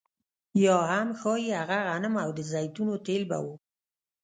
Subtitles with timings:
[0.65, 3.55] یا هم ښايي هغه غنم او د زیتونو تېل به وو